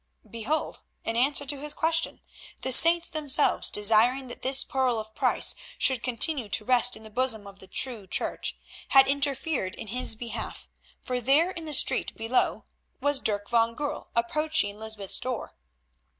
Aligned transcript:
Behold 0.27 0.79
an 1.05 1.15
answer 1.15 1.45
to 1.45 1.59
his 1.59 1.75
question! 1.75 2.21
The 2.63 2.71
Saints 2.71 3.07
themselves, 3.07 3.69
desiring 3.69 4.29
that 4.29 4.41
this 4.41 4.63
pearl 4.63 4.97
of 4.97 5.13
price 5.13 5.53
should 5.77 6.01
continue 6.01 6.49
to 6.49 6.65
rest 6.65 6.97
in 6.97 7.03
the 7.03 7.11
bosom 7.11 7.45
of 7.45 7.59
the 7.59 7.67
true 7.67 8.07
Church, 8.07 8.57
had 8.89 9.07
interfered 9.07 9.75
in 9.75 9.89
his 9.89 10.15
behalf, 10.15 10.67
for 11.03 11.21
there 11.21 11.51
in 11.51 11.65
the 11.65 11.71
street 11.75 12.17
below 12.17 12.65
was 12.99 13.19
Dirk 13.19 13.47
van 13.47 13.75
Goorl 13.75 14.07
approaching 14.15 14.79
Lysbeth's 14.79 15.19
door. 15.19 15.53